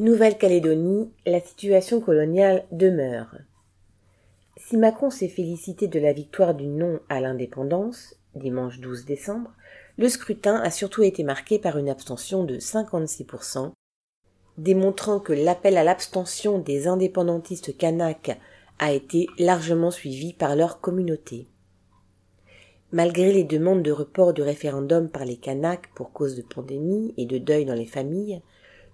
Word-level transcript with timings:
Nouvelle-Calédonie, 0.00 1.12
la 1.26 1.40
situation 1.40 2.00
coloniale 2.00 2.64
demeure. 2.72 3.36
Si 4.56 4.78
Macron 4.78 5.10
s'est 5.10 5.28
félicité 5.28 5.88
de 5.88 6.00
la 6.00 6.14
victoire 6.14 6.54
du 6.54 6.68
non 6.68 7.00
à 7.10 7.20
l'indépendance, 7.20 8.16
dimanche 8.34 8.80
12 8.80 9.04
décembre, 9.04 9.52
le 9.98 10.08
scrutin 10.08 10.56
a 10.56 10.70
surtout 10.70 11.02
été 11.02 11.22
marqué 11.22 11.58
par 11.58 11.76
une 11.76 11.90
abstention 11.90 12.44
de 12.44 12.56
56%, 12.56 13.72
démontrant 14.56 15.20
que 15.20 15.34
l'appel 15.34 15.76
à 15.76 15.84
l'abstention 15.84 16.58
des 16.58 16.86
indépendantistes 16.88 17.76
kanaks 17.76 18.40
a 18.78 18.92
été 18.92 19.26
largement 19.38 19.90
suivi 19.90 20.32
par 20.32 20.56
leur 20.56 20.80
communauté. 20.80 21.46
Malgré 22.90 23.34
les 23.34 23.44
demandes 23.44 23.82
de 23.82 23.92
report 23.92 24.32
du 24.32 24.40
référendum 24.40 25.10
par 25.10 25.26
les 25.26 25.36
Kanaks 25.36 25.90
pour 25.94 26.10
cause 26.10 26.36
de 26.36 26.42
pandémie 26.42 27.12
et 27.18 27.26
de 27.26 27.36
deuil 27.36 27.66
dans 27.66 27.74
les 27.74 27.84
familles, 27.84 28.40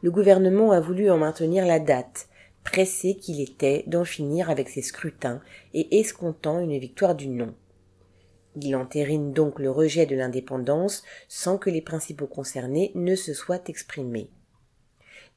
le 0.07 0.13
gouvernement 0.13 0.71
a 0.71 0.79
voulu 0.79 1.11
en 1.11 1.19
maintenir 1.19 1.67
la 1.67 1.81
date, 1.81 2.29
pressé 2.63 3.17
qu'il 3.17 3.41
était 3.41 3.83
d'en 3.89 4.05
finir 4.05 4.51
avec 4.51 4.69
ces 4.69 4.81
scrutins 4.81 5.43
et 5.75 5.99
escomptant 5.99 6.61
une 6.61 6.79
victoire 6.79 7.17
du 7.17 7.27
non. 7.27 7.57
Il 8.55 8.77
entérine 8.77 9.33
donc 9.33 9.59
le 9.59 9.69
rejet 9.69 10.07
de 10.07 10.15
l'indépendance 10.15 11.03
sans 11.29 11.59
que 11.59 11.71
les 11.71 11.83
principaux 11.83 12.29
concernés 12.29 12.93
ne 12.95 13.17
se 13.17 13.35
soient 13.35 13.65
exprimés. 13.67 14.31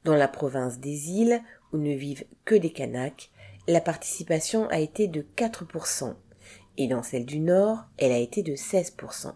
Dans 0.04 0.14
la 0.14 0.28
province 0.28 0.78
des 0.78 1.10
îles, 1.10 1.42
où 1.72 1.76
ne 1.76 1.92
vivent 1.92 2.26
que 2.44 2.54
des 2.54 2.70
Kanaks, 2.70 3.32
la 3.66 3.80
participation 3.80 4.68
a 4.68 4.78
été 4.78 5.08
de 5.08 5.26
4%, 5.36 6.14
et 6.76 6.86
dans 6.86 7.02
celle 7.02 7.26
du 7.26 7.40
Nord, 7.40 7.86
elle 7.98 8.12
a 8.12 8.18
été 8.18 8.44
de 8.44 8.52
16%. 8.52 9.32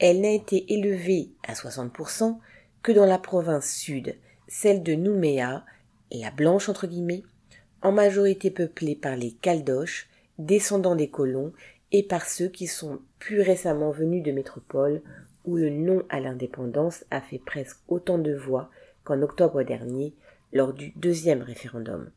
Elle 0.00 0.22
n'a 0.22 0.30
été 0.30 0.72
élevée 0.72 1.32
à 1.46 1.52
60% 1.52 2.38
que 2.82 2.92
dans 2.92 3.04
la 3.04 3.18
province 3.18 3.70
sud, 3.70 4.16
celle 4.48 4.82
de 4.82 4.94
Nouméa, 4.94 5.64
la 6.10 6.30
blanche 6.30 6.68
entre 6.68 6.86
guillemets, 6.86 7.22
en 7.82 7.92
majorité 7.92 8.50
peuplée 8.50 8.96
par 8.96 9.14
les 9.14 9.32
Caldoches, 9.32 10.08
descendants 10.38 10.96
des 10.96 11.10
colons, 11.10 11.52
et 11.92 12.02
par 12.02 12.26
ceux 12.26 12.48
qui 12.48 12.66
sont 12.66 13.00
plus 13.18 13.40
récemment 13.40 13.90
venus 13.90 14.22
de 14.22 14.32
métropole, 14.32 15.02
où 15.44 15.56
le 15.56 15.70
non 15.70 16.02
à 16.10 16.20
l'indépendance 16.20 17.04
a 17.10 17.20
fait 17.20 17.38
presque 17.38 17.78
autant 17.88 18.18
de 18.18 18.34
voix 18.34 18.70
qu'en 19.04 19.22
octobre 19.22 19.62
dernier, 19.62 20.14
lors 20.52 20.72
du 20.72 20.90
deuxième 20.96 21.42
référendum. 21.42 22.10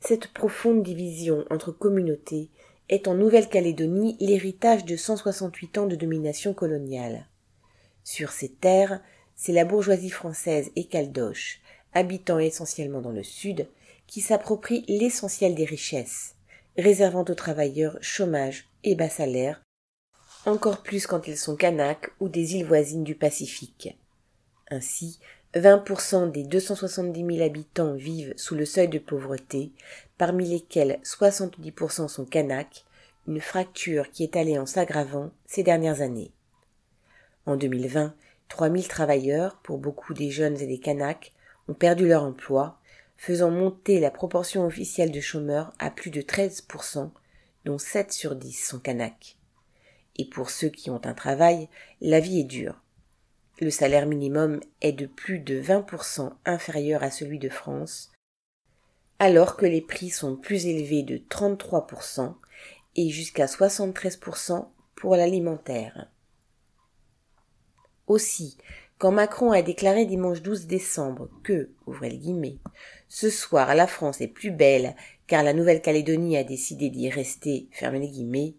Cette 0.00 0.28
profonde 0.28 0.82
division 0.82 1.44
entre 1.48 1.70
communautés 1.70 2.50
est 2.88 3.08
en 3.08 3.14
Nouvelle-Calédonie 3.14 4.16
l'héritage 4.20 4.84
de 4.84 4.96
168 4.96 5.78
ans 5.78 5.86
de 5.86 5.96
domination 5.96 6.52
coloniale. 6.52 7.26
Sur 8.04 8.30
ces 8.30 8.50
terres, 8.50 9.00
c'est 9.36 9.52
la 9.52 9.64
bourgeoisie 9.64 10.10
française 10.10 10.70
et 10.76 10.84
caldoche, 10.84 11.60
habitant 11.94 12.38
essentiellement 12.38 13.00
dans 13.00 13.10
le 13.10 13.22
sud, 13.22 13.66
qui 14.06 14.20
s'approprie 14.20 14.84
l'essentiel 14.88 15.54
des 15.54 15.64
richesses, 15.64 16.34
réservant 16.76 17.24
aux 17.28 17.34
travailleurs 17.34 17.98
chômage 18.00 18.68
et 18.84 18.94
bas 18.94 19.08
salaire, 19.08 19.62
encore 20.44 20.82
plus 20.82 21.06
quand 21.06 21.28
ils 21.28 21.38
sont 21.38 21.56
Kanaks 21.56 22.10
ou 22.18 22.28
des 22.28 22.56
îles 22.56 22.66
voisines 22.66 23.04
du 23.04 23.14
Pacifique. 23.14 23.96
Ainsi, 24.70 25.20
20% 25.54 26.32
des 26.32 26.44
270 26.44 27.36
000 27.36 27.44
habitants 27.44 27.94
vivent 27.94 28.34
sous 28.36 28.54
le 28.54 28.64
seuil 28.64 28.88
de 28.88 28.98
pauvreté, 28.98 29.70
parmi 30.18 30.48
lesquels 30.48 30.98
70% 31.04 32.08
sont 32.08 32.24
Kanaks, 32.24 32.84
une 33.28 33.40
fracture 33.40 34.10
qui 34.10 34.24
est 34.24 34.36
allée 34.36 34.58
en 34.58 34.66
s'aggravant 34.66 35.30
ces 35.46 35.62
dernières 35.62 36.00
années. 36.00 36.32
En 37.46 37.56
2020, 37.56 38.14
3000 38.52 38.86
travailleurs, 38.86 39.56
pour 39.62 39.78
beaucoup 39.78 40.12
des 40.12 40.30
jeunes 40.30 40.60
et 40.60 40.66
des 40.66 40.78
Kanaks, 40.78 41.32
ont 41.68 41.74
perdu 41.74 42.06
leur 42.06 42.22
emploi, 42.22 42.76
faisant 43.16 43.50
monter 43.50 43.98
la 43.98 44.10
proportion 44.10 44.66
officielle 44.66 45.10
de 45.10 45.22
chômeurs 45.22 45.72
à 45.78 45.90
plus 45.90 46.10
de 46.10 46.20
13%, 46.20 47.10
dont 47.64 47.78
7 47.78 48.12
sur 48.12 48.36
10 48.36 48.52
sont 48.52 48.78
Kanaks. 48.78 49.38
Et 50.18 50.26
pour 50.26 50.50
ceux 50.50 50.68
qui 50.68 50.90
ont 50.90 51.00
un 51.06 51.14
travail, 51.14 51.70
la 52.02 52.20
vie 52.20 52.40
est 52.40 52.44
dure. 52.44 52.82
Le 53.62 53.70
salaire 53.70 54.04
minimum 54.04 54.60
est 54.82 54.92
de 54.92 55.06
plus 55.06 55.38
de 55.38 55.58
20% 55.58 56.32
inférieur 56.44 57.02
à 57.02 57.10
celui 57.10 57.38
de 57.38 57.48
France, 57.48 58.12
alors 59.18 59.56
que 59.56 59.64
les 59.64 59.80
prix 59.80 60.10
sont 60.10 60.36
plus 60.36 60.66
élevés 60.66 61.04
de 61.04 61.16
33% 61.16 62.34
et 62.96 63.08
jusqu'à 63.08 63.46
73% 63.46 64.68
pour 64.94 65.16
l'alimentaire. 65.16 66.11
Aussi, 68.12 68.58
quand 68.98 69.10
Macron 69.10 69.52
a 69.52 69.62
déclaré 69.62 70.04
dimanche 70.04 70.42
12 70.42 70.66
décembre 70.66 71.30
que, 71.42 71.70
ouvrez 71.86 72.10
les 72.10 72.18
guillemets, 72.18 72.58
ce 73.08 73.30
soir 73.30 73.74
la 73.74 73.86
France 73.86 74.20
est 74.20 74.28
plus 74.28 74.50
belle 74.50 74.94
car 75.26 75.42
la 75.42 75.54
Nouvelle-Calédonie 75.54 76.36
a 76.36 76.44
décidé 76.44 76.90
d'y 76.90 77.08
rester, 77.08 77.68
fermez 77.72 78.00
les 78.00 78.10
guillemets, 78.10 78.52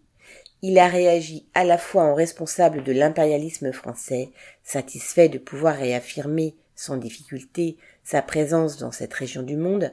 il 0.62 0.76
a 0.76 0.88
réagi 0.88 1.46
à 1.54 1.62
la 1.62 1.78
fois 1.78 2.02
en 2.02 2.16
responsable 2.16 2.82
de 2.82 2.90
l'impérialisme 2.90 3.70
français, 3.72 4.32
satisfait 4.64 5.28
de 5.28 5.38
pouvoir 5.38 5.76
réaffirmer 5.76 6.56
sans 6.74 6.96
difficulté 6.96 7.76
sa 8.02 8.22
présence 8.22 8.76
dans 8.78 8.90
cette 8.90 9.14
région 9.14 9.44
du 9.44 9.56
monde, 9.56 9.92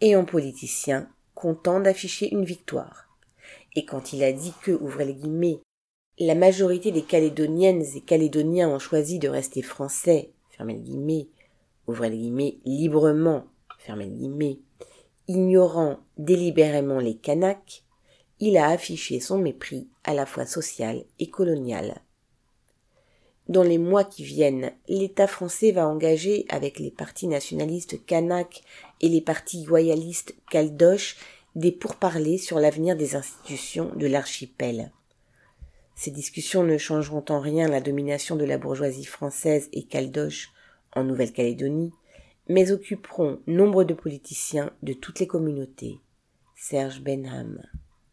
et 0.00 0.16
en 0.16 0.24
politicien 0.24 1.10
content 1.34 1.80
d'afficher 1.80 2.32
une 2.32 2.46
victoire. 2.46 3.06
Et 3.76 3.84
quand 3.84 4.14
il 4.14 4.24
a 4.24 4.32
dit 4.32 4.54
que, 4.62 4.70
ouvrez 4.70 5.04
les 5.04 5.14
guillemets, 5.14 5.60
la 6.20 6.34
majorité 6.34 6.90
des 6.90 7.02
Calédoniennes 7.02 7.84
et 7.94 8.00
Calédoniens 8.00 8.68
ont 8.68 8.80
choisi 8.80 9.18
de 9.18 9.28
rester 9.28 9.62
français, 9.62 10.30
fermez 10.50 10.74
les 10.74 10.80
guillemets, 10.80 11.28
ouvrez 11.86 12.10
les 12.10 12.18
guillemets, 12.18 12.58
librement, 12.64 13.44
fermez 13.78 14.06
les 14.06 14.16
guillemets, 14.16 14.58
ignorant 15.28 15.98
délibérément 16.16 16.98
les 16.98 17.14
Kanaks, 17.14 17.84
il 18.40 18.56
a 18.56 18.68
affiché 18.68 19.20
son 19.20 19.38
mépris 19.38 19.88
à 20.04 20.14
la 20.14 20.26
fois 20.26 20.46
social 20.46 21.04
et 21.18 21.28
colonial. 21.28 22.00
Dans 23.48 23.62
les 23.62 23.78
mois 23.78 24.04
qui 24.04 24.24
viennent, 24.24 24.72
l'État 24.88 25.26
français 25.26 25.72
va 25.72 25.88
engager 25.88 26.46
avec 26.48 26.78
les 26.78 26.90
partis 26.90 27.28
nationalistes 27.28 28.04
kanak 28.04 28.62
et 29.00 29.08
les 29.08 29.22
partis 29.22 29.66
royalistes 29.66 30.34
caldoches 30.50 31.16
des 31.54 31.72
pourparlers 31.72 32.38
sur 32.38 32.58
l'avenir 32.58 32.94
des 32.94 33.16
institutions 33.16 33.90
de 33.96 34.06
l'archipel. 34.06 34.92
Ces 35.98 36.12
discussions 36.12 36.62
ne 36.62 36.78
changeront 36.78 37.24
en 37.28 37.40
rien 37.40 37.66
la 37.66 37.80
domination 37.80 38.36
de 38.36 38.44
la 38.44 38.56
bourgeoisie 38.56 39.04
française 39.04 39.68
et 39.72 39.82
caldoche 39.82 40.52
en 40.94 41.02
Nouvelle-Calédonie, 41.02 41.92
mais 42.48 42.70
occuperont 42.70 43.40
nombre 43.48 43.82
de 43.82 43.94
politiciens 43.94 44.70
de 44.84 44.92
toutes 44.92 45.18
les 45.18 45.26
communautés. 45.26 45.98
Serge 46.54 47.00
Benham 47.00 47.60